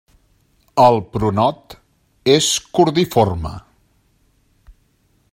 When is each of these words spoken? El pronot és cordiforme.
El 0.83 0.95
pronot 1.17 1.75
és 2.35 2.47
cordiforme. 2.79 3.53